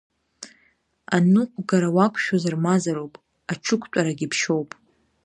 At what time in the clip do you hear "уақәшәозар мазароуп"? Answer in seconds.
1.95-3.15